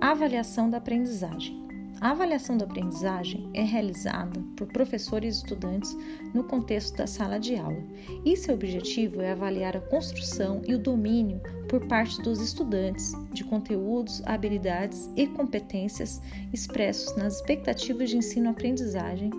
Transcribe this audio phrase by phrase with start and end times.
[0.00, 1.66] Avaliação da aprendizagem.
[2.00, 5.96] A avaliação da aprendizagem é realizada por professores e estudantes
[6.32, 7.82] no contexto da sala de aula,
[8.24, 13.42] e seu objetivo é avaliar a construção e o domínio por parte dos estudantes de
[13.42, 16.22] conteúdos, habilidades e competências
[16.52, 19.30] expressos nas expectativas de ensino-aprendizagem